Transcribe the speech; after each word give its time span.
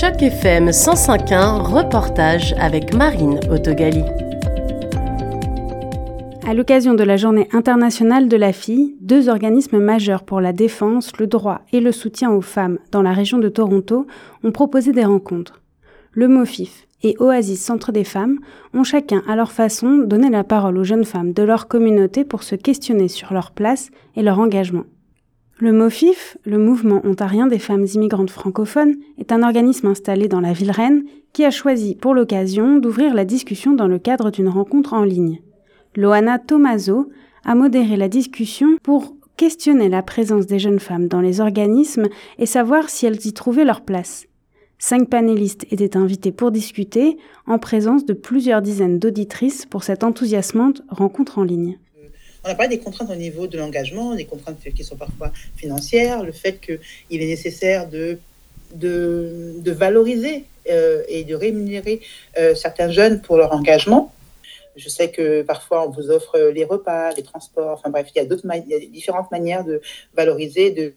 Choc 0.00 0.22
FM 0.22 0.70
105.1, 0.70 1.60
reportage 1.60 2.54
avec 2.58 2.94
Marine 2.94 3.38
Autogali. 3.50 4.02
À 6.48 6.54
l'occasion 6.54 6.94
de 6.94 7.02
la 7.02 7.18
Journée 7.18 7.48
internationale 7.52 8.26
de 8.26 8.36
la 8.38 8.54
fille, 8.54 8.96
deux 9.02 9.28
organismes 9.28 9.78
majeurs 9.78 10.22
pour 10.22 10.40
la 10.40 10.54
défense, 10.54 11.14
le 11.18 11.26
droit 11.26 11.60
et 11.70 11.80
le 11.80 11.92
soutien 11.92 12.30
aux 12.30 12.40
femmes 12.40 12.78
dans 12.92 13.02
la 13.02 13.12
région 13.12 13.36
de 13.36 13.50
Toronto 13.50 14.06
ont 14.42 14.52
proposé 14.52 14.92
des 14.92 15.04
rencontres. 15.04 15.60
Le 16.12 16.28
MOFIF 16.28 16.86
et 17.02 17.14
Oasis 17.18 17.62
Centre 17.62 17.92
des 17.92 18.04
femmes 18.04 18.38
ont 18.72 18.84
chacun 18.84 19.22
à 19.28 19.36
leur 19.36 19.52
façon 19.52 19.98
donné 19.98 20.30
la 20.30 20.44
parole 20.44 20.78
aux 20.78 20.84
jeunes 20.84 21.04
femmes 21.04 21.34
de 21.34 21.42
leur 21.42 21.68
communauté 21.68 22.24
pour 22.24 22.42
se 22.42 22.54
questionner 22.54 23.08
sur 23.08 23.34
leur 23.34 23.50
place 23.50 23.90
et 24.16 24.22
leur 24.22 24.38
engagement. 24.38 24.84
Le 25.62 25.74
MOFIF, 25.74 26.38
le 26.46 26.56
Mouvement 26.56 27.02
ontarien 27.04 27.46
des 27.46 27.58
femmes 27.58 27.84
immigrantes 27.84 28.30
francophones, 28.30 28.94
est 29.18 29.30
un 29.30 29.42
organisme 29.42 29.88
installé 29.88 30.26
dans 30.26 30.40
la 30.40 30.54
ville 30.54 30.70
reine 30.70 31.04
qui 31.34 31.44
a 31.44 31.50
choisi 31.50 31.96
pour 31.96 32.14
l'occasion 32.14 32.78
d'ouvrir 32.78 33.12
la 33.12 33.26
discussion 33.26 33.74
dans 33.74 33.86
le 33.86 33.98
cadre 33.98 34.30
d'une 34.30 34.48
rencontre 34.48 34.94
en 34.94 35.04
ligne. 35.04 35.42
Loana 35.96 36.38
Tomaso 36.38 37.10
a 37.44 37.54
modéré 37.54 37.98
la 37.98 38.08
discussion 38.08 38.68
pour 38.82 39.14
questionner 39.36 39.90
la 39.90 40.02
présence 40.02 40.46
des 40.46 40.58
jeunes 40.58 40.80
femmes 40.80 41.08
dans 41.08 41.20
les 41.20 41.42
organismes 41.42 42.08
et 42.38 42.46
savoir 42.46 42.88
si 42.88 43.04
elles 43.04 43.26
y 43.26 43.34
trouvaient 43.34 43.66
leur 43.66 43.82
place. 43.82 44.24
Cinq 44.78 45.10
panélistes 45.10 45.66
étaient 45.70 45.98
invités 45.98 46.32
pour 46.32 46.52
discuter 46.52 47.18
en 47.46 47.58
présence 47.58 48.06
de 48.06 48.14
plusieurs 48.14 48.62
dizaines 48.62 48.98
d'auditrices 48.98 49.66
pour 49.66 49.84
cette 49.84 50.04
enthousiasmante 50.04 50.80
rencontre 50.88 51.36
en 51.38 51.44
ligne. 51.44 51.78
On 52.44 52.48
a 52.48 52.54
parlé 52.54 52.76
des 52.76 52.82
contraintes 52.82 53.10
au 53.10 53.14
niveau 53.16 53.46
de 53.46 53.58
l'engagement, 53.58 54.14
des 54.14 54.24
contraintes 54.24 54.58
qui 54.74 54.84
sont 54.84 54.96
parfois 54.96 55.32
financières, 55.56 56.22
le 56.22 56.32
fait 56.32 56.60
qu'il 56.60 57.22
est 57.22 57.26
nécessaire 57.26 57.88
de, 57.88 58.18
de, 58.74 59.70
valoriser 59.70 60.44
euh, 60.68 61.02
et 61.08 61.24
de 61.24 61.34
rémunérer 61.34 62.00
euh, 62.38 62.54
certains 62.54 62.90
jeunes 62.90 63.20
pour 63.20 63.36
leur 63.36 63.52
engagement. 63.52 64.12
Je 64.76 64.88
sais 64.88 65.10
que 65.10 65.42
parfois 65.42 65.86
on 65.86 65.90
vous 65.90 66.10
offre 66.10 66.38
les 66.38 66.64
repas, 66.64 67.12
les 67.12 67.22
transports, 67.22 67.72
enfin 67.72 67.90
bref, 67.90 68.06
il 68.14 68.18
y 68.18 68.20
a, 68.22 68.24
d'autres 68.24 68.46
il 68.68 68.90
différentes 68.90 69.30
manières 69.30 69.64
de 69.64 69.82
valoriser, 70.14 70.70
de, 70.70 70.94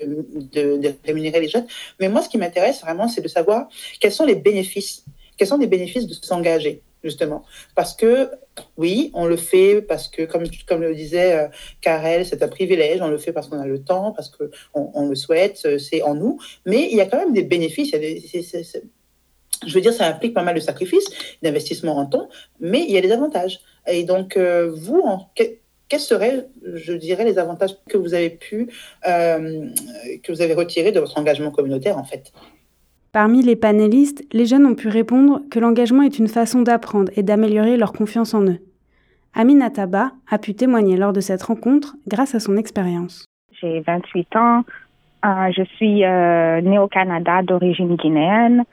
de 0.54 0.94
rémunérer 1.06 1.42
les 1.42 1.50
jeunes. 1.50 1.66
Mais 2.00 2.08
moi, 2.08 2.22
ce 2.22 2.30
qui 2.30 2.38
m'intéresse 2.38 2.82
vraiment, 2.82 3.08
c'est 3.10 3.22
de 3.22 3.28
savoir 3.28 3.68
quels 4.00 4.12
sont 4.14 4.26
les 4.26 4.36
bénéfices. 4.36 5.04
Quels 5.38 5.48
sont 5.48 5.58
les 5.58 5.68
bénéfices 5.68 6.08
de 6.08 6.14
s'engager 6.14 6.82
justement. 7.04 7.44
Parce 7.76 7.94
que, 7.94 8.30
oui, 8.78 9.12
on 9.14 9.26
le 9.26 9.38
fait 9.38 9.82
parce 9.82 10.08
que, 10.08 10.24
comme, 10.24 10.44
le 10.82 10.96
disait 10.96 11.34
euh, 11.34 11.48
Karel, 11.82 12.26
c'est 12.26 12.44
un 12.44 12.48
privilège, 12.48 13.02
on 13.02 13.08
le 13.08 13.18
fait 13.18 13.32
parce 13.32 13.48
qu'on 13.48 13.60
a 13.60 13.66
le 13.66 13.84
temps, 13.84 14.12
parce 14.12 14.30
qu'on 14.30 14.50
on 14.74 15.08
le 15.08 15.16
souhaite, 15.16 15.62
euh, 15.66 15.78
c'est 15.78 16.02
en 16.02 16.16
nous, 16.16 16.40
mais 16.66 16.88
il 16.92 16.98
y 16.98 17.02
a 17.02 17.06
quand 17.06 17.18
même 17.18 17.34
des 17.34 17.44
bénéfices. 17.44 17.92
je 17.92 19.74
veux 19.74 19.82
dire, 19.82 19.94
ça 19.94 20.08
implique 20.08 20.34
pas 20.34 20.44
mal 20.44 20.56
de 20.56 20.60
sacrifices, 20.60 21.08
d'investissement 21.42 21.98
en 21.98 22.06
temps, 22.06 22.30
mais 22.60 22.84
il 22.84 22.92
y 22.92 22.98
a 22.98 23.02
des 23.02 23.12
avantages. 23.12 23.60
Et 23.88 24.04
donc, 24.04 24.38
euh, 24.38 24.72
vous, 24.72 25.04
quels 25.36 26.00
seraient, 26.00 26.48
je 26.74 26.94
dirais, 26.94 27.26
les 27.26 27.38
avantages 27.38 27.76
que 27.90 27.98
vous 27.98 28.14
avez 28.14 28.32
pu, 28.32 28.68
que 29.04 30.32
vous 30.32 30.42
avez 30.42 30.54
retirés 30.54 30.92
de 30.92 31.00
votre 31.00 31.18
engagement 31.20 31.52
communautaire, 31.52 31.98
en 31.98 32.04
fait? 32.04 32.32
Parmi 33.14 33.44
les 33.44 33.56
panélistes, 33.56 34.26
les 34.34 34.48
jeunes 34.48 34.66
ont 34.66 34.74
pu 34.74 34.88
répondre 34.88 35.42
que 35.52 35.60
l'engagement 35.60 36.02
est 36.02 36.18
une 36.18 36.28
façon 36.28 36.64
d'apprendre 36.64 37.12
et 37.16 37.22
d'améliorer 37.22 37.78
leur 37.78 37.94
confiance 37.94 38.34
en 38.34 38.42
eux. 38.42 38.58
Amina 39.36 39.70
Taba 39.70 40.14
a 40.32 40.40
pu 40.40 40.56
témoigner 40.56 40.98
lors 40.98 41.14
de 41.14 41.20
cette 41.20 41.44
rencontre 41.44 41.96
grâce 42.08 42.34
à 42.34 42.40
son 42.40 42.58
expérience. 42.58 43.28
J'ai 43.62 43.82
28 43.82 44.36
ans, 44.36 44.64
euh, 45.26 45.52
je 45.56 45.62
suis 45.76 46.04
euh, 46.04 46.60
née 46.62 46.80
au 46.80 46.88
Canada 46.88 47.44
d'origine 47.44 47.96
guinéenne. 47.98 48.64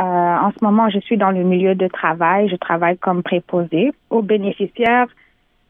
Euh, 0.00 0.02
en 0.02 0.50
ce 0.50 0.64
moment, 0.64 0.90
je 0.90 0.98
suis 0.98 1.16
dans 1.16 1.30
le 1.30 1.44
milieu 1.44 1.76
de 1.76 1.86
travail. 1.86 2.48
Je 2.48 2.56
travaille 2.56 2.98
comme 2.98 3.22
préposé 3.22 3.92
aux 4.10 4.22
bénéficiaires 4.22 5.06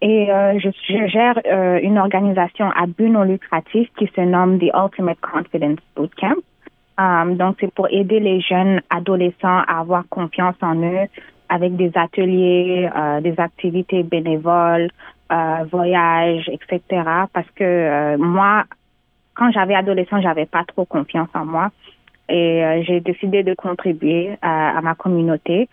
et 0.01 0.29
je, 0.29 0.71
je, 0.89 1.07
gère 1.09 1.41
une 1.83 1.99
organisation 1.99 2.71
à 2.71 2.87
but 2.87 3.11
non 3.11 3.23
lucratif 3.23 3.89
qui 3.99 4.11
se 4.17 4.21
nomme 4.23 4.59
The 4.59 4.71
Ultimate 4.75 5.19
Confidence 5.21 5.79
Bootcamp. 5.95 6.37
Um, 6.97 7.37
donc, 7.37 7.57
c'est 7.61 7.73
pour 7.73 7.89
aider 7.91 8.21
les 8.21 8.41
jeunes 8.41 8.81
adolescents 8.89 9.63
à 9.67 9.81
avoir 9.81 10.05
confiance 10.09 10.55
en 10.63 10.77
eux 10.77 11.09
avec 11.49 11.77
des 11.77 11.91
ateliers, 11.95 12.89
euh, 12.97 13.21
des 13.21 13.39
activités 13.39 14.03
bénévoles, 14.03 14.89
euh, 15.33 15.65
voyages, 15.71 16.49
etc. 16.49 16.81
Parce 17.33 17.51
que 17.55 17.65
euh, 17.65 18.19
moi, 18.19 18.65
quand 19.35 19.51
j'avais 19.51 19.75
adolescent, 19.75 20.21
j'avais 20.21 20.47
pas 20.47 20.65
trop 20.65 20.85
confiance 20.85 21.29
en 21.35 21.45
moi 21.45 21.71
et 22.29 22.65
euh, 22.65 22.83
j'ai 22.85 23.01
décidé 23.01 23.43
de 23.43 23.55
contribuer 23.55 24.37
à, 24.43 24.79
à 24.79 24.81
ma 24.81 24.95
communauté. 24.95 25.69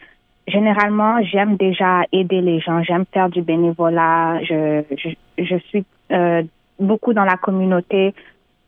Généralement, 0.47 1.21
j'aime 1.23 1.55
déjà 1.55 2.01
aider 2.11 2.41
les 2.41 2.59
gens, 2.59 2.81
j'aime 2.83 3.05
faire 3.13 3.29
du 3.29 3.41
bénévolat. 3.41 4.39
Je, 4.43 4.83
je, 4.97 5.09
je 5.37 5.55
suis 5.67 5.85
beaucoup 6.79 7.13
dans 7.13 7.23
la 7.23 7.37
communauté 7.37 8.13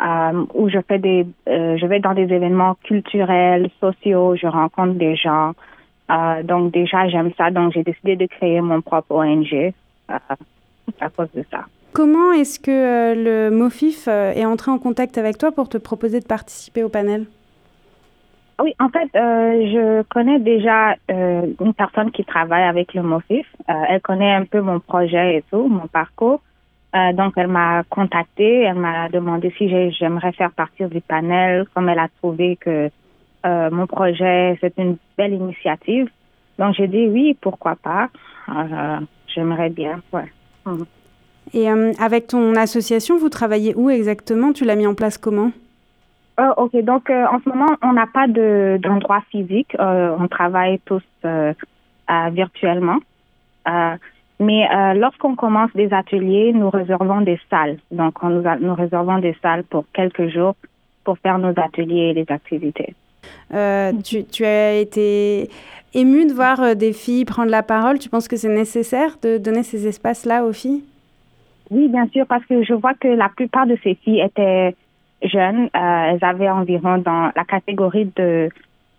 euh, 0.04 0.46
où 0.54 0.70
je 0.70 0.80
fais 0.86 1.00
des, 1.00 1.26
euh, 1.48 1.78
je 1.78 1.86
vais 1.86 2.00
dans 2.00 2.14
des 2.14 2.24
événements 2.24 2.76
culturels, 2.84 3.70
sociaux, 3.80 4.36
je 4.36 4.48
rencontre 4.48 4.96
des 4.96 5.16
gens. 5.16 5.54
Euh, 6.12 6.44
donc 6.44 6.74
déjà 6.74 7.08
j'aime 7.08 7.32
ça, 7.38 7.52
donc 7.52 7.72
j'ai 7.72 7.84
décidé 7.84 8.18
de 8.18 8.26
créer 8.26 8.60
mon 8.60 8.82
propre 8.82 9.16
ONG 9.16 9.74
à 10.10 11.10
cause 11.10 11.30
de 11.34 11.46
ça. 11.50 11.66
Comment 11.94 12.34
est-ce 12.34 12.60
que 12.60 13.14
le 13.16 13.50
MOFIF 13.50 14.08
est 14.08 14.46
entré 14.46 14.72
en 14.72 14.80
contact 14.80 15.18
avec 15.18 15.38
toi 15.38 15.52
pour 15.52 15.70
te 15.70 15.78
proposer 15.78 16.20
de 16.20 16.26
participer 16.26 16.84
au 16.84 16.90
panel? 16.90 17.26
Oui, 18.62 18.74
en 18.80 18.90
fait, 18.90 19.10
je 19.14 20.02
connais 20.04 20.40
déjà 20.40 20.96
une 21.08 21.74
personne 21.78 22.12
qui 22.12 22.26
travaille 22.26 22.64
avec 22.64 22.94
le 22.94 23.04
MOFIF. 23.04 23.46
elle 23.68 24.02
connaît 24.02 24.34
un 24.34 24.46
peu 24.46 24.60
mon 24.60 24.80
projet 24.80 25.38
et 25.38 25.44
tout, 25.50 25.68
mon 25.68 25.88
parcours. 25.88 26.42
Euh, 26.96 27.12
donc, 27.14 27.34
elle 27.38 27.48
m'a 27.48 27.84
contactée, 27.90 28.62
elle 28.62 28.76
m'a 28.76 29.10
demandé 29.10 29.52
si 29.58 29.68
j'aimerais 29.92 30.32
faire 30.34 30.52
partie 30.52 30.86
du 30.86 31.02
panel, 31.02 31.66
comme 31.74 31.90
elle 31.90 32.00
a 32.00 32.08
trouvé 32.20 32.56
que 32.58 32.90
euh, 33.46 33.70
mon 33.72 33.88
projet, 33.88 34.58
c'est 34.62 34.78
une 34.78 34.98
belle 35.18 35.34
initiative. 35.34 36.08
Donc, 36.60 36.76
j'ai 36.76 36.88
dit 36.88 37.08
oui, 37.08 37.36
pourquoi 37.42 37.76
pas. 37.76 38.10
Euh, 38.50 39.00
j'aimerais 39.28 39.72
bien, 39.72 40.02
ouais. 40.12 40.32
Mhm. 40.66 40.86
Et 41.54 41.68
avec 41.70 42.28
ton 42.28 42.56
association, 42.56 43.18
vous 43.18 43.30
travaillez 43.30 43.74
où 43.76 43.90
exactement? 43.90 44.54
Tu 44.54 44.64
l'as 44.64 44.76
mis 44.76 44.88
en 44.88 44.96
place 44.96 45.18
comment? 45.18 45.52
Ok, 46.58 46.76
donc 46.84 47.10
en 47.10 47.40
ce 47.44 47.50
moment, 47.50 47.76
on 47.84 47.94
n'a 47.94 48.08
pas 48.08 48.28
d'endroit 48.28 49.22
physique. 49.30 49.76
on 49.78 50.28
travaille 50.30 50.80
tous 50.86 51.04
virtuellement. 52.32 53.00
Mais 54.44 54.68
euh, 54.70 54.94
lorsqu'on 54.94 55.36
commence 55.36 55.72
des 55.74 55.94
ateliers, 55.94 56.52
nous 56.54 56.70
réservons 56.70 57.22
des 57.22 57.40
salles. 57.50 57.78
Donc, 57.92 58.22
on 58.24 58.30
nous, 58.30 58.44
nous 58.60 58.76
réservons 58.76 59.20
des 59.20 59.36
salles 59.42 59.64
pour 59.64 59.86
quelques 59.94 60.28
jours 60.28 60.56
pour 61.06 61.18
faire 61.20 61.38
nos 61.38 61.54
ateliers 61.58 62.10
et 62.10 62.14
les 62.14 62.26
activités. 62.28 62.94
Euh, 63.54 63.94
tu, 64.04 64.26
tu, 64.26 64.44
as 64.44 64.74
été 64.74 65.50
émue 65.94 66.26
de 66.26 66.34
voir 66.34 66.62
euh, 66.62 66.74
des 66.74 66.92
filles 66.92 67.24
prendre 67.24 67.52
la 67.52 67.64
parole. 67.64 68.00
Tu 68.00 68.10
penses 68.10 68.28
que 68.28 68.36
c'est 68.36 68.54
nécessaire 68.54 69.16
de 69.22 69.38
donner 69.38 69.64
ces 69.64 69.88
espaces-là 69.88 70.44
aux 70.44 70.54
filles? 70.54 70.84
Oui, 71.72 71.88
bien 71.88 72.08
sûr, 72.08 72.26
parce 72.28 72.46
que 72.46 72.64
je 72.64 72.74
vois 72.74 72.94
que 72.96 73.08
la 73.08 73.30
plupart 73.30 73.66
de 73.66 73.78
ces 73.82 73.96
filles 73.96 74.20
étaient 74.20 74.76
jeunes. 75.24 75.70
elles 75.74 76.20
avaient 76.22 76.50
environ 76.50 76.98
dans 76.98 77.32
la 77.34 77.46
catégorie 77.46 78.12
de, 78.18 78.50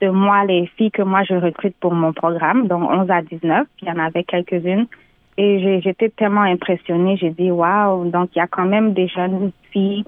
de 0.01 0.09
moi, 0.09 0.47
les 0.47 0.67
filles 0.79 0.91
que 0.91 1.03
moi 1.03 1.23
je 1.25 1.35
recrute 1.35 1.77
pour 1.79 1.93
mon 1.93 2.15
programme, 2.15 2.67
donc 2.67 2.91
11 2.91 3.11
à 3.11 3.21
19. 3.21 3.67
Il 3.83 3.89
y 3.89 3.91
en 3.91 3.99
avait 3.99 4.25
quelques-unes 4.25 4.87
et 5.37 5.81
j'étais 5.83 6.11
tellement 6.11 6.43
impressionnée. 6.43 7.17
J'ai 7.17 7.31
dit, 7.31 7.51
waouh, 7.51 8.11
donc 8.11 8.31
il 8.35 8.39
y 8.39 8.43
a 8.43 8.47
quand 8.47 8.67
même 8.67 8.95
des 8.95 9.09
jeunes 9.09 9.51
filles 9.73 10.05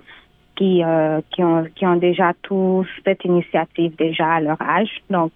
qui, 0.57 0.83
euh, 0.83 1.21
qui, 1.35 1.43
ont, 1.43 1.67
qui 1.75 1.87
ont 1.87 1.97
déjà 1.97 2.33
tous 2.43 2.87
cette 3.05 3.25
initiative 3.25 3.95
déjà 3.97 4.35
à 4.35 4.41
leur 4.41 4.61
âge. 4.63 4.91
Donc, 5.11 5.33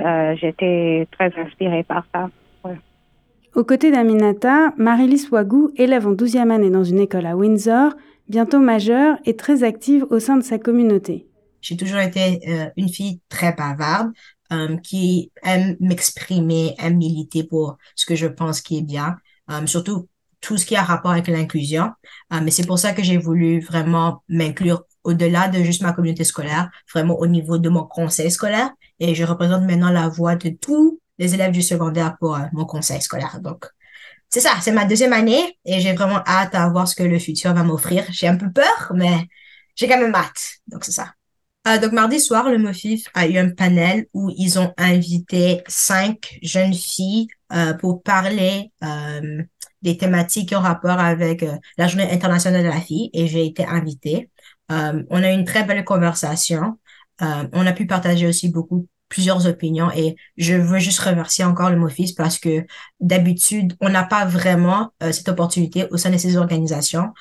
euh, 0.00 0.34
j'étais 0.40 1.06
très 1.12 1.32
inspirée 1.38 1.82
par 1.82 2.04
ça. 2.12 2.30
Ouais. 2.64 2.78
Aux 3.54 3.64
côtés 3.64 3.90
d'Aminata, 3.90 4.72
Marilis 4.78 5.28
Wagou, 5.30 5.70
élève 5.76 6.06
en 6.06 6.14
12e 6.14 6.50
année 6.50 6.70
dans 6.70 6.84
une 6.84 6.98
école 6.98 7.26
à 7.26 7.36
Windsor, 7.36 7.92
bientôt 8.28 8.60
majeure 8.60 9.16
et 9.26 9.36
très 9.36 9.62
active 9.62 10.06
au 10.10 10.18
sein 10.18 10.36
de 10.36 10.42
sa 10.42 10.58
communauté. 10.58 11.26
J'ai 11.60 11.76
toujours 11.76 12.00
été 12.00 12.40
euh, 12.48 12.66
une 12.76 12.88
fille 12.88 13.20
très 13.28 13.52
bavarde, 13.52 14.12
euh, 14.52 14.76
qui 14.78 15.32
aime 15.42 15.76
m'exprimer, 15.80 16.74
aime 16.78 16.96
militer 16.96 17.44
pour 17.44 17.78
ce 17.96 18.06
que 18.06 18.14
je 18.14 18.26
pense 18.26 18.60
qui 18.60 18.78
est 18.78 18.82
bien, 18.82 19.16
euh, 19.50 19.66
surtout 19.66 20.08
tout 20.40 20.58
ce 20.58 20.66
qui 20.66 20.76
a 20.76 20.82
rapport 20.82 21.12
avec 21.12 21.28
l'inclusion. 21.28 21.90
Euh, 22.32 22.40
mais 22.42 22.50
c'est 22.50 22.66
pour 22.66 22.78
ça 22.78 22.92
que 22.92 23.02
j'ai 23.02 23.16
voulu 23.16 23.60
vraiment 23.60 24.22
m'inclure 24.28 24.84
au-delà 25.04 25.48
de 25.48 25.62
juste 25.62 25.82
ma 25.82 25.92
communauté 25.92 26.24
scolaire, 26.24 26.70
vraiment 26.92 27.18
au 27.18 27.26
niveau 27.26 27.58
de 27.58 27.68
mon 27.68 27.84
conseil 27.84 28.30
scolaire. 28.30 28.70
Et 29.00 29.14
je 29.14 29.24
représente 29.24 29.62
maintenant 29.62 29.90
la 29.90 30.08
voix 30.08 30.36
de 30.36 30.50
tous 30.50 31.00
les 31.18 31.34
élèves 31.34 31.52
du 31.52 31.62
secondaire 31.62 32.16
pour 32.18 32.38
mon 32.52 32.66
conseil 32.66 33.00
scolaire. 33.00 33.40
Donc, 33.40 33.66
c'est 34.28 34.40
ça, 34.40 34.52
c'est 34.60 34.72
ma 34.72 34.84
deuxième 34.84 35.12
année 35.12 35.58
et 35.64 35.80
j'ai 35.80 35.92
vraiment 35.92 36.22
hâte 36.26 36.54
à 36.54 36.68
voir 36.68 36.88
ce 36.88 36.94
que 36.94 37.02
le 37.02 37.18
futur 37.18 37.54
va 37.54 37.62
m'offrir. 37.64 38.04
J'ai 38.10 38.28
un 38.28 38.36
peu 38.36 38.50
peur, 38.50 38.92
mais 38.94 39.28
j'ai 39.76 39.88
quand 39.88 40.00
même 40.00 40.14
hâte. 40.14 40.58
Donc, 40.66 40.84
c'est 40.84 40.92
ça. 40.92 41.12
Euh, 41.68 41.78
donc, 41.78 41.92
mardi 41.92 42.18
soir, 42.18 42.50
le 42.50 42.58
MOFIF 42.58 43.06
a 43.14 43.28
eu 43.28 43.38
un 43.38 43.50
panel 43.50 44.06
où 44.14 44.30
ils 44.36 44.58
ont 44.58 44.72
invité 44.76 45.62
cinq 45.68 46.38
jeunes 46.42 46.74
filles 46.74 47.28
euh, 47.52 47.72
pour 47.74 48.02
parler 48.02 48.72
euh, 48.82 49.42
des 49.82 49.96
thématiques 49.96 50.52
en 50.52 50.60
rapport 50.60 50.98
avec 50.98 51.44
euh, 51.44 51.56
la 51.78 51.86
Journée 51.86 52.10
internationale 52.10 52.64
de 52.64 52.68
la 52.68 52.80
fille 52.80 53.10
et 53.12 53.28
j'ai 53.28 53.46
été 53.46 53.64
invitée. 53.64 54.28
Euh, 54.72 55.04
on 55.10 55.22
a 55.22 55.30
eu 55.30 55.34
une 55.34 55.44
très 55.44 55.64
belle 55.64 55.84
conversation. 55.84 56.78
Euh, 57.22 57.48
on 57.52 57.64
a 57.66 57.72
pu 57.72 57.86
partager 57.86 58.26
aussi 58.26 58.48
beaucoup 58.48 58.88
plusieurs 59.08 59.46
opinions 59.46 59.90
et 59.92 60.16
je 60.38 60.54
veux 60.54 60.78
juste 60.78 61.00
remercier 61.00 61.44
encore 61.44 61.70
le 61.70 61.76
MOFIS 61.76 62.14
parce 62.14 62.38
que 62.38 62.64
d'habitude, 62.98 63.74
on 63.80 63.90
n'a 63.90 64.04
pas 64.04 64.24
vraiment 64.24 64.90
cette 65.10 65.28
opportunité 65.28 65.84
au 65.90 65.98
sein 65.98 66.08
de 66.08 66.16
ces 66.16 66.38
organisations. 66.38 67.12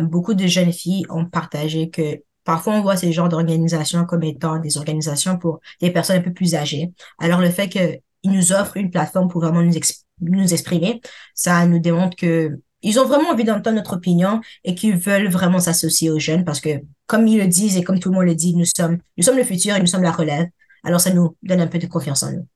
beaucoup 0.00 0.34
de 0.34 0.48
jeunes 0.48 0.72
filles 0.72 1.06
ont 1.08 1.24
partagé 1.24 1.88
que 1.88 2.20
Parfois, 2.46 2.74
on 2.74 2.80
voit 2.80 2.96
ces 2.96 3.12
genres 3.12 3.28
d'organisations 3.28 4.06
comme 4.06 4.22
étant 4.22 4.58
des 4.58 4.78
organisations 4.78 5.36
pour 5.36 5.60
des 5.80 5.90
personnes 5.90 6.18
un 6.18 6.22
peu 6.22 6.32
plus 6.32 6.54
âgées. 6.54 6.92
Alors, 7.18 7.40
le 7.40 7.50
fait 7.50 7.68
qu'ils 7.68 8.00
nous 8.24 8.52
offrent 8.52 8.76
une 8.76 8.92
plateforme 8.92 9.28
pour 9.28 9.40
vraiment 9.40 9.62
nous, 9.62 9.74
nous 10.20 10.54
exprimer, 10.54 11.00
ça 11.34 11.66
nous 11.66 11.80
démontre 11.80 12.16
que 12.16 12.56
ils 12.82 13.00
ont 13.00 13.04
vraiment 13.04 13.30
envie 13.30 13.42
d'entendre 13.42 13.74
notre 13.74 13.96
opinion 13.96 14.40
et 14.62 14.76
qu'ils 14.76 14.96
veulent 14.96 15.26
vraiment 15.26 15.58
s'associer 15.58 16.08
aux 16.08 16.20
jeunes 16.20 16.44
parce 16.44 16.60
que, 16.60 16.82
comme 17.08 17.26
ils 17.26 17.38
le 17.38 17.48
disent 17.48 17.76
et 17.76 17.82
comme 17.82 17.98
tout 17.98 18.10
le 18.10 18.14
monde 18.14 18.26
le 18.26 18.36
dit, 18.36 18.54
nous 18.54 18.64
sommes, 18.64 18.98
nous 19.16 19.24
sommes 19.24 19.38
le 19.38 19.42
futur 19.42 19.74
et 19.74 19.80
nous 19.80 19.88
sommes 19.88 20.04
la 20.04 20.12
relève. 20.12 20.46
Alors, 20.84 21.00
ça 21.00 21.12
nous 21.12 21.36
donne 21.42 21.60
un 21.60 21.66
peu 21.66 21.78
de 21.78 21.86
confiance 21.86 22.22
en 22.22 22.30
nous. 22.30 22.46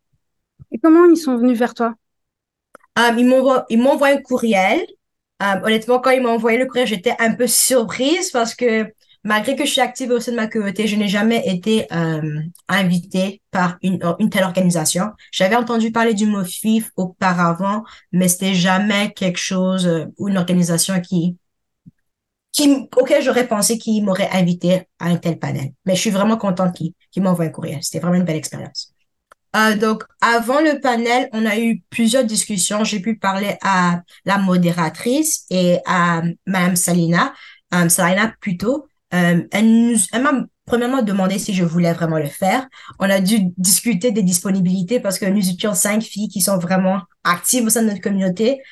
Et 0.70 0.78
comment 0.78 1.04
ils 1.06 1.16
sont 1.16 1.36
venus 1.36 1.58
vers 1.58 1.74
toi? 1.74 1.94
Um, 2.96 3.18
ils 3.18 3.26
ils 3.70 3.82
m'envoient 3.82 4.08
un 4.08 4.22
courriel. 4.22 4.86
Um, 5.40 5.62
honnêtement, 5.64 5.98
quand 5.98 6.10
ils 6.10 6.22
m'ont 6.22 6.34
envoyé 6.34 6.58
le 6.58 6.66
courriel, 6.66 6.86
j'étais 6.86 7.16
un 7.18 7.34
peu 7.34 7.48
surprise 7.48 8.30
parce 8.30 8.54
que 8.54 8.86
malgré 9.24 9.56
que 9.56 9.64
je 9.64 9.70
suis 9.70 9.80
active 9.80 10.10
au 10.10 10.20
sein 10.20 10.32
de 10.32 10.36
ma 10.36 10.46
communauté, 10.46 10.86
je 10.86 10.96
n'ai 10.96 11.08
jamais 11.08 11.42
été 11.46 11.86
euh, 11.92 12.40
invitée 12.68 13.42
par 13.50 13.78
une, 13.82 14.00
une 14.18 14.30
telle 14.30 14.44
organisation. 14.44 15.10
J'avais 15.32 15.56
entendu 15.56 15.92
parler 15.92 16.14
du 16.14 16.26
mot 16.26 16.44
FIF 16.44 16.90
auparavant, 16.96 17.84
mais 18.12 18.28
c'était 18.28 18.54
jamais 18.54 19.12
quelque 19.12 19.38
chose 19.38 19.86
euh, 19.86 20.06
ou 20.18 20.28
une 20.28 20.38
organisation 20.38 21.00
qui 21.00 21.36
qui, 22.52 22.88
auquel 22.96 23.22
j'aurais 23.22 23.46
pensé 23.46 23.78
qu'il 23.78 24.04
m'aurait 24.04 24.30
invité 24.32 24.88
à 24.98 25.06
un 25.06 25.16
tel 25.16 25.38
panel. 25.38 25.72
Mais 25.86 25.94
je 25.94 26.00
suis 26.00 26.10
vraiment 26.10 26.36
contente 26.36 26.74
qu'il 26.74 26.92
qu 27.12 27.20
m'envoie 27.20 27.44
un 27.44 27.50
courriel. 27.50 27.82
C'était 27.82 28.00
vraiment 28.00 28.16
une 28.16 28.24
belle 28.24 28.36
expérience. 28.36 28.92
Euh, 29.56 29.76
donc, 29.76 30.04
avant 30.20 30.60
le 30.60 30.80
panel, 30.80 31.28
on 31.32 31.44
a 31.44 31.58
eu 31.58 31.82
plusieurs 31.90 32.24
discussions. 32.24 32.84
J'ai 32.84 33.00
pu 33.00 33.16
parler 33.16 33.56
à 33.62 34.02
la 34.24 34.38
modératrice 34.38 35.44
et 35.50 35.78
à 35.86 36.22
Madame 36.46 36.76
Salina, 36.76 37.32
euh, 37.74 37.88
Salina 37.88 38.32
plutôt, 38.40 38.86
euh, 39.14 39.42
elle 39.50 39.66
nous, 39.66 39.98
elle 40.12 40.22
m'a 40.22 40.44
premièrement 40.64 41.02
demandé 41.02 41.38
si 41.38 41.52
je 41.52 41.64
voulais 41.64 41.92
vraiment 41.92 42.18
le 42.18 42.26
faire. 42.26 42.68
On 42.98 43.10
a 43.10 43.20
dû 43.20 43.38
discuter 43.56 44.12
des 44.12 44.22
disponibilités 44.22 45.00
parce 45.00 45.18
que 45.18 45.26
nous 45.26 45.48
étions 45.50 45.74
cinq 45.74 46.02
filles 46.02 46.28
qui 46.28 46.40
sont 46.40 46.58
vraiment 46.58 47.00
actives 47.24 47.66
au 47.66 47.70
sein 47.70 47.82
de 47.82 47.88
notre 47.88 48.00
communauté. 48.00 48.62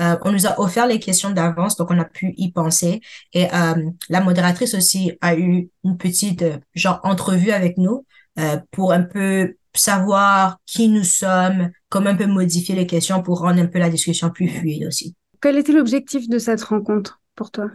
Euh, 0.00 0.16
on 0.22 0.32
nous 0.32 0.46
a 0.46 0.60
offert 0.60 0.86
les 0.86 1.00
questions 1.00 1.30
d'avance, 1.30 1.76
donc 1.76 1.90
on 1.90 1.98
a 1.98 2.04
pu 2.04 2.34
y 2.36 2.52
penser. 2.52 3.00
Et 3.32 3.46
euh, 3.52 3.90
la 4.08 4.20
modératrice 4.20 4.74
aussi 4.74 5.12
a 5.20 5.34
eu 5.36 5.70
une 5.84 5.96
petite 5.96 6.42
euh, 6.42 6.58
genre 6.74 7.00
entrevue 7.02 7.50
avec 7.50 7.78
nous 7.78 8.04
euh, 8.38 8.58
pour 8.70 8.92
un 8.92 9.02
peu 9.02 9.56
savoir 9.74 10.58
qui 10.66 10.88
nous 10.88 11.04
sommes, 11.04 11.70
comment 11.88 12.10
un 12.10 12.16
peu 12.16 12.26
modifier 12.26 12.74
les 12.74 12.86
questions 12.86 13.22
pour 13.22 13.40
rendre 13.40 13.60
un 13.60 13.66
peu 13.66 13.78
la 13.78 13.90
discussion 13.90 14.30
plus 14.30 14.48
fluide 14.48 14.84
aussi. 14.86 15.14
Quel 15.40 15.56
était 15.56 15.72
l'objectif 15.72 16.28
de 16.28 16.38
cette 16.38 16.62
rencontre 16.62 17.20
pour 17.34 17.50
toi? 17.50 17.70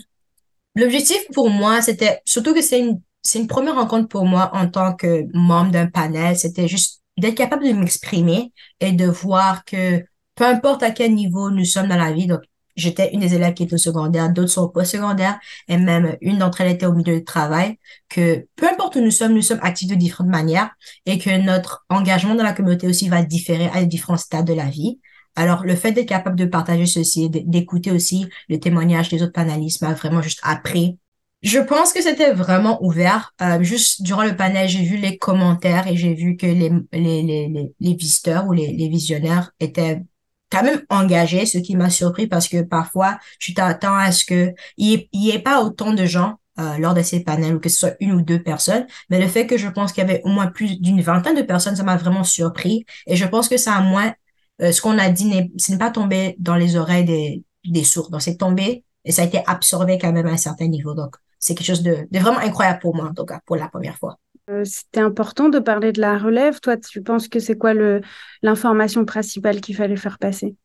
L'objectif 0.75 1.20
pour 1.34 1.50
moi, 1.50 1.81
c'était 1.81 2.20
surtout 2.25 2.54
que 2.54 2.62
c'est 2.62 2.80
une, 2.80 3.48
première 3.48 3.75
rencontre 3.75 4.08
pour 4.08 4.25
moi 4.25 4.50
en 4.54 4.68
tant 4.70 4.96
que 4.96 5.25
membre 5.34 5.72
d'un 5.72 5.88
panel. 5.88 6.36
C'était 6.38 6.68
juste 6.68 7.02
d'être 7.18 7.36
capable 7.36 7.66
de 7.66 7.74
m'exprimer 7.74 8.52
et 8.80 8.92
de 8.92 9.06
voir 9.06 9.66
que 9.66 10.04
peu 10.36 10.46
importe 10.46 10.81
à 10.81 10.92
quel 10.92 11.14
niveau 11.14 11.52
nous 11.52 11.66
sommes 11.66 11.88
dans 11.90 11.98
la 11.98 12.12
vie, 12.12 12.25
donc 12.25 12.42
j'étais 12.75 13.14
une 13.14 13.20
des 13.20 13.36
élèves 13.36 13.54
qui 13.54 13.64
était 13.64 13.75
au 13.75 13.78
secondaire, 13.78 14.31
d'autres 14.34 14.50
sont 14.50 14.64
au 14.64 14.70
post-secondaire 14.70 15.40
et 15.68 15.78
même 15.78 16.18
une 16.22 16.40
d'entre 16.40 16.62
elles 16.62 16.72
était 16.72 16.88
au 16.88 16.94
milieu 16.94 17.20
de 17.20 17.24
travail, 17.24 17.78
que 18.10 18.48
peu 18.56 18.68
importe 18.68 18.96
où 18.96 19.02
nous 19.02 19.12
sommes, 19.12 19.34
nous 19.34 19.44
sommes 19.44 19.60
actifs 19.62 19.90
de 19.90 19.96
différentes 19.96 20.31
manières 20.31 20.72
et 21.06 21.20
que 21.20 21.38
notre 21.38 21.86
engagement 21.90 22.34
dans 22.34 22.44
la 22.44 22.54
communauté 22.54 22.88
aussi 22.88 23.10
va 23.10 23.22
différer 23.22 23.70
à 23.74 23.86
différents 23.86 24.18
stades 24.18 24.48
de 24.48 24.54
la 24.54 24.66
vie. 24.66 25.00
Alors, 25.35 25.63
le 25.63 25.75
fait 25.75 25.91
d'être 25.91 26.07
capable 26.07 26.35
de 26.35 26.45
partager 26.45 26.85
ceci, 26.85 27.30
d'écouter 27.30 27.91
aussi 27.91 28.27
le 28.50 28.59
témoignage 28.59 29.09
des 29.09 29.24
autres 29.24 29.33
panélistes 29.33 29.81
m'a 29.81 29.94
vraiment 29.94 30.21
juste 30.21 30.39
appris. 30.44 31.00
Je 31.41 31.59
pense 31.59 31.91
que 31.91 32.01
c'était 32.01 32.31
vraiment 32.31 32.81
ouvert. 32.83 33.33
Euh, 33.41 33.62
juste 33.62 34.01
durant 34.01 34.24
le 34.24 34.35
panel, 34.35 34.69
j'ai 34.69 34.83
vu 34.83 34.97
les 34.97 35.18
commentaires 35.18 35.88
et 35.88 35.97
j'ai 35.97 36.13
vu 36.13 36.38
que 36.38 36.45
les, 36.45 36.71
les, 36.94 37.21
les, 37.21 37.74
les, 37.80 37.94
visiteurs 37.95 38.47
ou 38.47 38.53
les, 38.53 38.71
les 38.71 38.88
visionnaires 38.88 39.51
étaient 39.59 40.01
quand 40.50 40.63
même 40.63 40.83
engagés, 40.89 41.45
ce 41.45 41.57
qui 41.57 41.75
m'a 41.75 41.89
surpris 41.89 42.27
parce 42.27 42.47
que 42.47 42.62
parfois, 42.62 43.18
tu 43.39 43.53
t'attends 43.53 43.95
à 43.95 44.12
ce 44.12 44.24
que 44.24 44.53
il 44.77 45.07
n'y 45.13 45.31
ait 45.31 45.39
pas 45.39 45.62
autant 45.63 45.94
de 45.94 46.06
gens 46.06 46.36
euh, 46.59 46.77
lors 46.77 46.94
de 46.94 47.01
ces 47.01 47.24
panels 47.24 47.56
ou 47.56 47.59
que 47.59 47.69
ce 47.69 47.77
soit 47.77 47.95
une 48.00 48.13
ou 48.13 48.21
deux 48.21 48.41
personnes. 48.41 48.86
Mais 49.09 49.19
le 49.19 49.27
fait 49.27 49.47
que 49.47 49.57
je 49.57 49.68
pense 49.68 49.91
qu'il 49.91 50.03
y 50.03 50.09
avait 50.09 50.21
au 50.24 50.29
moins 50.29 50.47
plus 50.47 50.79
d'une 50.79 51.01
vingtaine 51.01 51.36
de 51.36 51.41
personnes, 51.41 51.75
ça 51.75 51.83
m'a 51.83 51.97
vraiment 51.97 52.24
surpris. 52.24 52.86
Et 53.07 53.15
je 53.15 53.25
pense 53.25 53.50
que 53.50 53.57
ça 53.57 53.74
a 53.74 53.81
moins 53.81 54.13
euh, 54.61 54.71
ce 54.71 54.81
qu'on 54.81 54.97
a 54.97 55.09
dit 55.09 55.25
n'est 55.25 55.77
pas 55.77 55.91
tombé 55.91 56.35
dans 56.39 56.55
les 56.55 56.75
oreilles 56.75 57.05
des, 57.05 57.44
des 57.65 57.83
sourds. 57.83 58.09
Donc, 58.09 58.21
c'est 58.21 58.38
tombé 58.38 58.83
et 59.05 59.11
ça 59.11 59.23
a 59.23 59.25
été 59.25 59.41
absorbé 59.45 59.97
quand 59.97 60.11
même 60.11 60.27
à 60.27 60.31
un 60.31 60.38
certain 60.38 60.67
niveau. 60.67 60.94
Donc, 60.94 61.15
c'est 61.39 61.55
quelque 61.55 61.67
chose 61.67 61.83
de, 61.83 62.07
de, 62.09 62.19
vraiment 62.19 62.39
incroyable 62.39 62.79
pour 62.79 62.95
moi, 62.95 63.05
en 63.05 63.13
tout 63.13 63.25
cas, 63.25 63.39
pour 63.45 63.55
la 63.57 63.67
première 63.67 63.97
fois. 63.97 64.17
Euh, 64.50 64.63
C'était 64.65 65.01
important 65.01 65.50
de 65.50 65.59
parler 65.59 65.91
de 65.91 66.01
la 66.01 66.17
relève. 66.17 66.59
Toi, 66.59 66.77
tu 66.77 67.01
penses 67.01 67.27
que 67.27 67.39
c'est 67.39 67.57
quoi 67.57 67.73
l'information 68.41 69.05
principale 69.05 69.61
qu'il 69.61 69.75
fallait 69.75 69.97
faire 69.97 70.19
passer? 70.19 70.55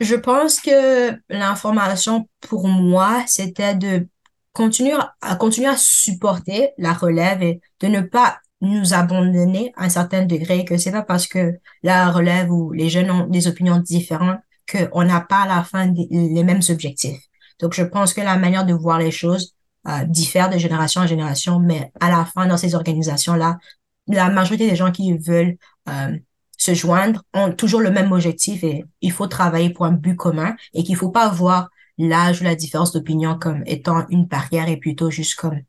Je 0.00 0.16
pense 0.16 0.60
que 0.60 1.12
l'information 1.28 2.28
pour 2.40 2.66
moi, 2.66 3.22
c'était 3.26 3.74
de 3.74 4.06
continuer 4.52 4.96
à 5.20 5.36
continuer 5.36 5.68
à 5.68 5.76
supporter 5.76 6.70
la 6.78 6.92
relève 6.92 7.42
et 7.42 7.60
de 7.80 7.86
ne 7.86 8.00
pas 8.00 8.38
nous 8.62 8.94
abandonner 8.94 9.72
à 9.76 9.84
un 9.84 9.88
certain 9.88 10.24
degré, 10.24 10.64
que 10.64 10.78
c'est 10.78 10.92
pas 10.92 11.02
parce 11.02 11.26
que 11.26 11.58
la 11.82 12.10
relève 12.10 12.50
ou 12.50 12.72
les 12.72 12.88
jeunes 12.88 13.10
ont 13.10 13.26
des 13.26 13.48
opinions 13.48 13.78
différentes 13.78 14.40
qu'on 14.70 15.04
n'a 15.04 15.20
pas 15.20 15.42
à 15.42 15.48
la 15.48 15.64
fin 15.64 15.92
les 15.92 16.44
mêmes 16.44 16.62
objectifs. 16.70 17.20
Donc, 17.60 17.74
je 17.74 17.82
pense 17.82 18.14
que 18.14 18.20
la 18.20 18.36
manière 18.38 18.64
de 18.64 18.72
voir 18.72 18.98
les 18.98 19.10
choses 19.10 19.54
euh, 19.88 20.04
diffère 20.04 20.48
de 20.48 20.58
génération 20.58 21.00
en 21.00 21.06
génération, 21.06 21.58
mais 21.58 21.92
à 22.00 22.08
la 22.08 22.24
fin, 22.24 22.46
dans 22.46 22.56
ces 22.56 22.74
organisations-là, 22.76 23.58
la 24.06 24.30
majorité 24.30 24.70
des 24.70 24.76
gens 24.76 24.92
qui 24.92 25.16
veulent 25.18 25.56
euh, 25.88 26.16
se 26.56 26.74
joindre 26.74 27.24
ont 27.34 27.52
toujours 27.52 27.80
le 27.80 27.90
même 27.90 28.12
objectif 28.12 28.62
et 28.62 28.84
il 29.00 29.12
faut 29.12 29.26
travailler 29.26 29.70
pour 29.70 29.84
un 29.84 29.92
but 29.92 30.16
commun 30.16 30.54
et 30.72 30.84
qu'il 30.84 30.96
faut 30.96 31.10
pas 31.10 31.28
voir 31.28 31.68
l'âge 31.98 32.40
ou 32.40 32.44
la 32.44 32.54
différence 32.54 32.92
d'opinion 32.92 33.38
comme 33.38 33.62
étant 33.66 34.06
une 34.08 34.26
barrière 34.26 34.68
et 34.68 34.76
plutôt 34.76 35.10
juste 35.10 35.34
comme 35.34 35.60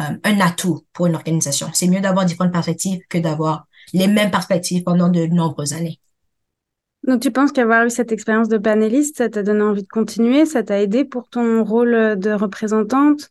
euh, 0.00 0.16
un 0.24 0.40
atout 0.40 0.84
pour 0.92 1.06
une 1.06 1.14
organisation. 1.14 1.68
C'est 1.72 1.88
mieux 1.88 2.00
d'avoir 2.00 2.24
différentes 2.24 2.52
perspectives 2.52 3.00
que 3.08 3.18
d'avoir 3.18 3.66
les 3.92 4.06
mêmes 4.06 4.30
perspectives 4.30 4.82
pendant 4.82 5.08
de 5.08 5.26
nombreuses 5.26 5.72
années. 5.72 6.00
Donc, 7.06 7.20
tu 7.20 7.32
penses 7.32 7.50
qu'avoir 7.50 7.84
eu 7.84 7.90
cette 7.90 8.12
expérience 8.12 8.48
de 8.48 8.58
panéliste, 8.58 9.18
ça 9.18 9.28
t'a 9.28 9.42
donné 9.42 9.62
envie 9.62 9.82
de 9.82 9.88
continuer, 9.88 10.46
ça 10.46 10.62
t'a 10.62 10.80
aidé 10.80 11.04
pour 11.04 11.28
ton 11.28 11.64
rôle 11.64 12.16
de 12.16 12.30
représentante? 12.30 13.28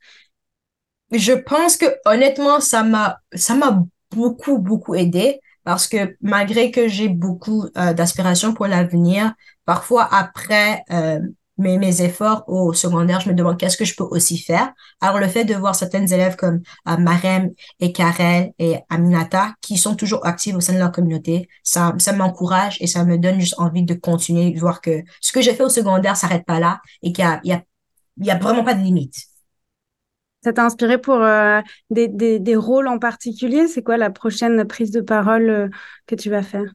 Je 1.12 1.34
pense 1.34 1.78
que 1.78 1.86
honnêtement, 2.06 2.60
ça 2.60 2.84
m'a, 2.84 3.20
ça 3.34 3.56
m'a 3.56 3.84
beaucoup, 4.12 4.58
beaucoup 4.58 4.96
aidé 4.96 5.40
parce 5.64 5.88
que 5.88 6.16
malgré 6.22 6.72
que 6.72 6.88
j'ai 6.88 7.08
beaucoup 7.08 7.66
euh, 7.78 7.94
d'aspirations 7.94 8.54
pour 8.54 8.68
l'avenir, 8.68 9.34
parfois 9.66 10.08
après 10.12 10.84
euh, 10.92 11.20
mes, 11.62 11.78
mes 11.78 12.02
efforts 12.02 12.44
au 12.48 12.74
secondaire, 12.74 13.22
je 13.22 13.30
me 13.30 13.34
demande 13.34 13.58
qu'est-ce 13.58 13.78
que 13.78 13.86
je 13.86 13.96
peux 13.96 14.04
aussi 14.04 14.38
faire. 14.38 14.74
Alors, 15.00 15.20
le 15.20 15.28
fait 15.28 15.46
de 15.46 15.54
voir 15.54 15.76
certaines 15.76 16.12
élèves 16.12 16.36
comme 16.36 16.62
euh, 16.88 16.98
Marem 16.98 17.52
et 17.80 17.92
Karel 17.94 18.52
et 18.60 18.78
Aminata 18.90 19.54
qui 19.62 19.78
sont 19.78 19.96
toujours 19.96 20.26
actives 20.26 20.56
au 20.56 20.60
sein 20.60 20.74
de 20.74 20.80
leur 20.80 20.92
communauté, 20.92 21.48
ça, 21.64 21.96
m'encourage 22.16 22.78
et 22.82 22.88
ça 22.88 23.06
me 23.06 23.18
donne 23.18 23.40
juste 23.40 23.56
envie 23.58 23.84
de 23.84 23.94
continuer, 23.94 24.52
de 24.52 24.60
voir 24.60 24.82
que 24.82 25.04
ce 25.22 25.32
que 25.32 25.42
j'ai 25.42 25.54
fait 25.54 25.64
au 25.64 25.70
secondaire 25.70 26.18
s'arrête 26.18 26.46
pas 26.46 26.60
là 26.60 26.82
et 27.02 27.14
qu'il 27.14 27.26
y 27.44 27.52
a, 27.52 28.38
vraiment 28.38 28.64
pas 28.64 28.74
de 28.74 28.82
limite. 28.82 29.16
Ça 30.44 30.54
t'a 30.54 30.66
inspiré 30.66 31.00
pour 31.00 31.22
euh, 31.22 31.62
des 31.92 32.56
rôles 32.56 32.88
en 32.88 32.98
particulier? 32.98 33.68
C'est 33.68 33.84
quoi 33.84 33.98
la 33.98 34.10
prochaine 34.10 34.66
prise 34.66 34.90
de 34.92 35.02
parole 35.02 35.50
euh, 35.50 35.70
que 36.08 36.16
tu 36.16 36.32
vas 36.32 36.42
faire? 36.42 36.74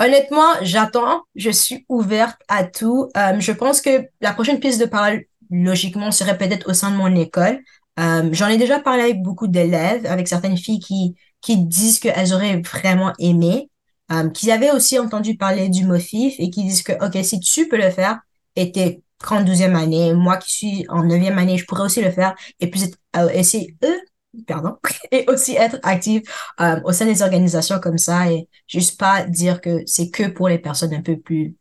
Honnêtement, 0.00 0.52
j'attends. 0.62 1.22
Je 1.34 1.50
suis 1.50 1.84
ouverte 1.88 2.40
à 2.48 2.64
tout. 2.64 3.08
Euh, 3.16 3.38
je 3.40 3.52
pense 3.52 3.80
que 3.80 4.08
la 4.20 4.32
prochaine 4.32 4.58
piste 4.60 4.80
de 4.80 4.86
parole, 4.86 5.24
logiquement, 5.50 6.10
serait 6.10 6.36
peut-être 6.36 6.68
au 6.68 6.74
sein 6.74 6.90
de 6.90 6.96
mon 6.96 7.14
école. 7.14 7.60
Euh, 8.00 8.28
J'en 8.32 8.48
ai 8.48 8.56
déjà 8.56 8.80
parlé 8.80 9.02
avec 9.04 9.22
beaucoup 9.22 9.46
d'élèves, 9.46 10.04
avec 10.06 10.26
certaines 10.26 10.56
filles 10.56 10.80
qui, 10.80 11.14
qui 11.40 11.58
disent 11.58 12.00
qu'elles 12.00 12.32
auraient 12.34 12.60
vraiment 12.60 13.12
aimé, 13.20 13.70
euh, 14.12 14.28
qui 14.30 14.50
avaient 14.50 14.72
aussi 14.72 14.98
entendu 14.98 15.36
parler 15.36 15.68
du 15.68 15.84
MOFIF 15.84 16.34
et 16.38 16.50
qui 16.50 16.64
disent 16.64 16.82
que, 16.82 16.92
OK, 17.04 17.24
si 17.24 17.38
tu 17.40 17.68
peux 17.68 17.76
le 17.76 17.90
faire, 17.90 18.18
et 18.56 18.72
t'es 18.72 19.02
32e 19.20 19.74
année, 19.76 20.12
moi 20.12 20.36
qui 20.38 20.50
suis 20.50 20.86
en 20.88 21.04
9e 21.04 21.38
année, 21.38 21.56
je 21.56 21.64
pourrais 21.66 21.84
aussi 21.84 22.02
le 22.02 22.10
faire. 22.10 22.34
Et 22.60 22.68
puis, 22.70 22.82
euh, 23.16 23.28
et 23.30 23.44
c'est 23.44 23.74
eux 23.84 24.00
pardon, 24.46 24.76
et 25.10 25.24
aussi 25.28 25.56
être 25.56 25.78
active 25.82 26.22
euh, 26.60 26.80
au 26.84 26.92
sein 26.92 27.06
des 27.06 27.22
organisations 27.22 27.78
comme 27.80 27.98
ça 27.98 28.30
et 28.30 28.48
juste 28.66 28.98
pas 28.98 29.24
dire 29.24 29.60
que 29.60 29.82
c'est 29.86 30.10
que 30.10 30.28
pour 30.28 30.48
les 30.48 30.58
personnes 30.58 30.94
un 30.94 31.02
peu 31.02 31.16
plus 31.16 31.54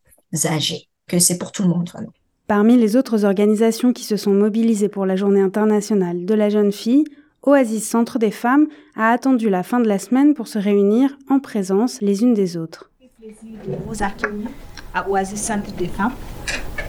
âgées, 0.46 0.88
que 1.08 1.20
c'est 1.20 1.38
pour 1.38 1.52
tout 1.52 1.64
le 1.64 1.70
monde 1.70 1.90
vraiment. 1.90 2.14
Parmi 2.48 2.76
les 2.76 2.98
autres 2.98 3.24
organisations 3.24 3.94
qui 3.94 4.04
se 4.04 4.18
sont 4.18 4.34
mobilisées 4.34 4.90
pour 4.90 5.06
la 5.06 5.16
journée 5.16 5.42
internationale 5.42 6.26
de 6.26 6.34
la 6.34 6.50
jeune 6.50 6.72
fille, 6.72 7.06
Oasis 7.42 7.88
Centre 7.88 8.20
des 8.20 8.32
femmes 8.32 8.68
a 8.96 9.12
attendu 9.12 9.50
la 9.50 9.64
fin 9.64 9.80
de 9.80 9.88
la 9.88 10.00
semaine 10.00 10.34
pour 10.34 10.48
se 10.48 10.60
réunir 10.60 11.18
en 11.30 11.40
présence 11.40 12.02
les 12.02 12.24
unes 12.24 12.34
des 12.34 12.58
autres. 12.58 12.90
plaisir 13.20 13.58
de 13.66 13.76
vous 13.86 14.04
accueillir 14.04 14.50
à 14.94 15.10
Oasis 15.10 15.42
Centre 15.42 15.72
des 15.74 15.88
femmes. 15.88 16.14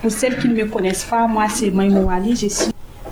Pour 0.01 0.11
celles 0.11 0.37
qui 0.37 0.47
ne 0.47 0.53
me 0.53 0.65
connaissent 0.65 1.05
pas, 1.05 1.27
moi 1.27 1.47
c'est 1.49 1.71
Maïmou 1.71 2.09
Ali, 2.09 2.35
je 2.35 2.47
suis 2.47 2.71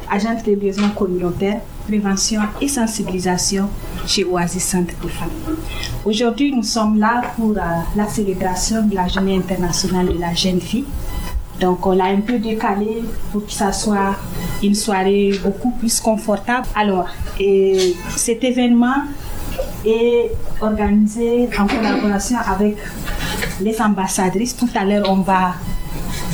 agente 0.09 0.45
de 0.45 0.53
liaison 0.53 0.89
communautaire, 0.89 1.61
prévention 1.87 2.41
et 2.61 2.67
sensibilisation 2.67 3.69
chez 4.05 4.23
Oasis 4.23 4.63
Centre 4.63 4.93
des 5.01 5.09
femmes. 5.09 5.29
Aujourd'hui, 6.05 6.53
nous 6.55 6.63
sommes 6.63 6.99
là 6.99 7.21
pour 7.35 7.51
euh, 7.51 7.61
la 7.95 8.07
célébration 8.07 8.83
de 8.83 8.95
la 8.95 9.07
journée 9.07 9.37
internationale 9.37 10.07
de 10.07 10.19
la 10.19 10.33
jeune 10.33 10.61
fille. 10.61 10.85
Donc 11.59 11.85
on 11.85 11.91
l'a 11.91 12.05
un 12.05 12.21
peu 12.21 12.39
décalé 12.39 13.03
pour 13.31 13.45
que 13.45 13.51
ça 13.51 13.71
soit 13.71 14.15
une 14.61 14.75
soirée 14.75 15.31
beaucoup 15.43 15.71
plus 15.71 15.99
confortable. 15.99 16.67
Alors, 16.75 17.07
et 17.39 17.95
cet 18.15 18.43
événement 18.43 19.03
est 19.85 20.31
organisé 20.61 21.49
en 21.59 21.67
collaboration 21.67 22.37
avec 22.45 22.77
les 23.61 23.79
ambassadrices. 23.81 24.55
Tout 24.55 24.69
à 24.75 24.83
l'heure, 24.83 25.05
on 25.09 25.17
va 25.21 25.53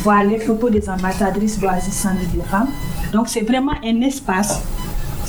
voir 0.03 0.23
les 0.23 0.39
photos 0.39 0.71
des 0.71 0.89
ambassadrices 0.89 1.59
d'Oasis 1.59 1.93
Centre 1.93 2.25
des 2.33 2.41
femmes. 2.43 2.69
Donc 3.11 3.27
c'est 3.27 3.41
vraiment 3.41 3.73
un 3.83 4.01
espace 4.01 4.61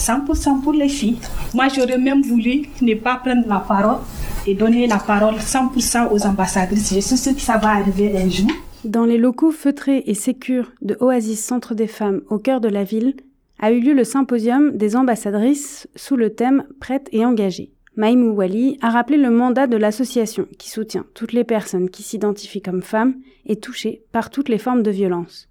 100% 0.00 0.62
pour 0.62 0.73
les 0.73 0.88
filles. 0.88 1.19
Moi, 1.54 1.69
j'aurais 1.69 1.99
même 1.99 2.23
voulu 2.23 2.62
ne 2.80 2.95
pas 2.95 3.16
prendre 3.16 3.47
la 3.47 3.59
parole 3.61 3.99
et 4.47 4.54
donner 4.54 4.87
la 4.87 4.99
parole 4.99 5.35
100% 5.37 6.09
aux 6.12 6.26
ambassadrices. 6.26 6.95
Je 6.95 7.00
suis 7.00 7.19
sûre 7.19 7.35
que 7.35 7.40
ça 7.40 7.59
va 7.59 7.71
arriver 7.71 8.16
un 8.16 8.28
jour. 8.28 8.50
Dans 8.85 9.04
les 9.04 9.19
locaux 9.19 9.50
feutrés 9.50 10.02
et 10.07 10.14
sécures 10.14 10.73
de 10.80 10.97
Oasis 11.00 11.45
Centre 11.45 11.75
des 11.75 11.87
femmes 11.87 12.23
au 12.30 12.38
cœur 12.38 12.62
de 12.62 12.69
la 12.69 12.83
ville, 12.83 13.14
a 13.59 13.71
eu 13.73 13.80
lieu 13.80 13.92
le 13.92 14.04
symposium 14.04 14.75
des 14.75 14.97
ambassadrices 14.97 15.87
sous 15.95 16.16
le 16.16 16.30
thème 16.35 16.64
Prêtes 16.80 17.09
et 17.12 17.26
engagées. 17.26 17.73
Maïmou 17.97 18.30
Wali 18.33 18.78
a 18.80 18.88
rappelé 18.88 19.19
le 19.19 19.30
mandat 19.30 19.66
de 19.66 19.76
l'association 19.76 20.47
qui 20.59 20.71
soutient 20.71 21.04
toutes 21.12 21.35
les 21.35 21.45
personnes 21.45 21.90
qui 21.90 22.02
s'identifient 22.02 22.62
comme 22.62 22.83
femmes 22.83 23.16
et 23.45 23.57
touchées 23.57 24.02
par 24.12 24.30
toutes 24.30 24.49
les 24.49 24.57
formes 24.57 24.83
de 24.83 24.90
violence. 24.90 25.49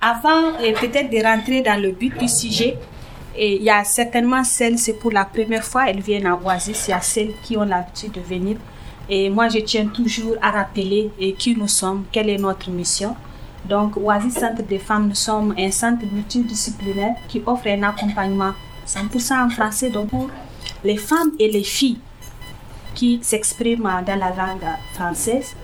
Avant 0.00 0.52
peut-être 0.80 1.10
de 1.10 1.24
rentrer 1.24 1.62
dans 1.62 1.82
le 1.82 1.90
but 1.90 2.16
du 2.18 2.28
sujet, 2.28 2.76
et 3.36 3.56
il 3.56 3.62
y 3.62 3.70
a 3.70 3.84
certainement 3.84 4.44
celles, 4.44 4.78
c'est 4.78 4.94
pour 4.94 5.12
la 5.12 5.24
première 5.24 5.64
fois, 5.64 5.88
elles 5.88 6.00
viennent 6.00 6.26
à 6.26 6.34
Oasis, 6.34 6.88
il 6.88 6.90
y 6.90 6.94
a 6.94 7.00
celles 7.00 7.32
qui 7.42 7.56
ont 7.56 7.64
l'habitude 7.64 8.12
de 8.12 8.20
venir. 8.20 8.56
Et 9.08 9.28
moi, 9.30 9.48
je 9.48 9.58
tiens 9.58 9.86
toujours 9.86 10.36
à 10.40 10.50
rappeler 10.50 11.10
qui 11.38 11.56
nous 11.56 11.68
sommes, 11.68 12.04
quelle 12.12 12.28
est 12.28 12.38
notre 12.38 12.70
mission. 12.70 13.16
Donc, 13.68 13.96
Oasis 13.96 14.34
Centre 14.34 14.62
des 14.62 14.78
femmes, 14.78 15.08
nous 15.08 15.14
sommes 15.14 15.54
un 15.58 15.70
centre 15.70 16.04
multidisciplinaire 16.12 17.14
qui 17.28 17.42
offre 17.46 17.66
un 17.68 17.82
accompagnement 17.82 18.52
100% 18.86 19.46
en 19.46 19.50
français 19.50 19.90
donc 19.90 20.08
pour 20.08 20.28
les 20.84 20.96
femmes 20.96 21.32
et 21.38 21.50
les 21.50 21.62
filles 21.62 21.98
qui 22.94 23.20
s'expriment 23.22 24.02
dans 24.06 24.18
la 24.18 24.30
langue 24.30 24.66
française. 24.94 25.54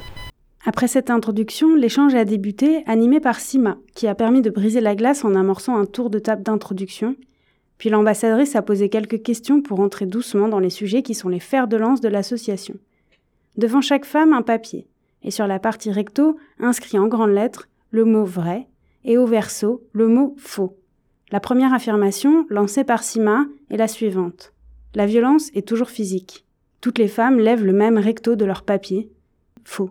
Après 0.65 0.89
cette 0.89 1.11
introduction, 1.11 1.75
l'échange 1.77 2.15
a 2.15 2.25
débuté, 2.25 2.83
animé 2.87 3.21
par 3.21 3.39
Sima, 3.39 3.77
qui 3.95 4.09
a 4.09 4.15
permis 4.15 4.43
de 4.43 4.51
briser 4.51 4.81
la 4.81 4.97
glace 4.97 5.25
en 5.25 5.35
amorçant 5.35 5.77
un 5.77 5.87
tour 5.87 6.11
de 6.11 6.19
table 6.19 6.43
d'introduction. 6.43 7.15
Puis 7.79 7.91
l'ambassadrice 7.91 8.57
a 8.57 8.63
posé 8.63 8.89
quelques 8.89 9.23
questions 9.23 9.61
pour 9.61 9.81
entrer 9.81 10.07
doucement 10.07 10.49
dans 10.49 10.59
les 10.59 10.71
sujets 10.71 11.03
qui 11.03 11.15
sont 11.15 11.29
les 11.29 11.41
fers 11.41 11.69
de 11.69 11.77
lance 11.77 12.01
de 12.01 12.09
l'association. 12.09 12.77
Devant 13.57 13.81
chaque 13.81 14.05
femme, 14.05 14.33
un 14.33 14.43
papier, 14.43 14.87
et 15.23 15.31
sur 15.31 15.47
la 15.47 15.59
partie 15.59 15.91
recto, 15.91 16.37
inscrit 16.59 16.99
en 16.99 17.09
grandes 17.09 17.33
lettres 17.33 17.69
le 17.91 18.05
mot 18.05 18.25
vrai, 18.25 18.67
et 19.05 19.19
au 19.19 19.27
verso, 19.27 19.83
le 19.93 20.09
mot 20.09 20.35
faux. 20.39 20.77
La 21.31 21.41
première 21.41 21.75
affirmation, 21.75 22.47
lancée 22.51 22.85
par 22.85 23.03
Sima, 23.03 23.47
est 23.71 23.77
la 23.77 23.89
suivante. 23.89 24.53
La 24.95 25.07
violence 25.07 25.51
est 25.55 25.67
toujours 25.67 25.91
physique. 25.91 26.45
Toutes 26.81 26.99
les 26.99 27.09
femmes 27.09 27.39
lèvent 27.39 27.65
le 27.65 27.73
même 27.73 27.99
recto 27.99 28.37
de 28.37 28.45
leur 28.45 28.63
papier. 28.63 29.11
Faux. 29.65 29.91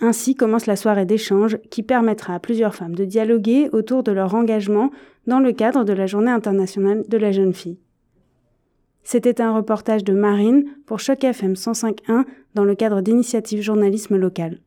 Ainsi 0.00 0.34
commence 0.34 0.66
la 0.66 0.76
soirée 0.76 1.06
d'échange 1.06 1.58
qui 1.70 1.82
permettra 1.82 2.34
à 2.34 2.40
plusieurs 2.40 2.74
femmes 2.74 2.94
de 2.94 3.06
dialoguer 3.06 3.70
autour 3.72 4.02
de 4.02 4.12
leur 4.12 4.34
engagement 4.34 4.90
dans 5.26 5.40
le 5.40 5.52
cadre 5.52 5.84
de 5.84 5.92
la 5.92 6.06
Journée 6.06 6.30
internationale 6.30 7.04
de 7.08 7.18
la 7.18 7.32
jeune 7.32 7.54
fille. 7.54 7.78
C'était 9.02 9.40
un 9.40 9.54
reportage 9.54 10.04
de 10.04 10.12
Marine 10.12 10.64
pour 10.84 10.98
Choc 10.98 11.22
FM 11.22 11.52
105.1 11.52 12.24
dans 12.54 12.64
le 12.64 12.74
cadre 12.74 13.00
d'initiatives 13.00 13.62
journalisme 13.62 14.16
local. 14.16 14.60